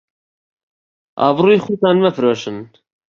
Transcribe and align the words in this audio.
ئابڕووی 1.19 1.57
خۆتان 1.65 1.95
مەفرۆشن 2.03 2.57